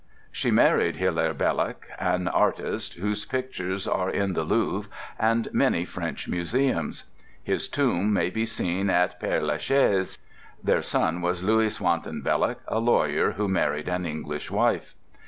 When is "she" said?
0.31-0.49